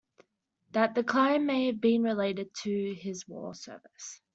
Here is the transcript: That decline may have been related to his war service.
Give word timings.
That 0.71 0.95
decline 0.95 1.45
may 1.45 1.67
have 1.67 1.79
been 1.79 2.01
related 2.01 2.51
to 2.63 2.95
his 2.95 3.27
war 3.27 3.53
service. 3.53 4.19